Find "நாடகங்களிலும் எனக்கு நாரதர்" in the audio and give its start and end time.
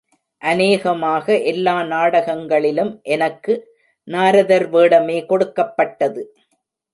1.83-4.67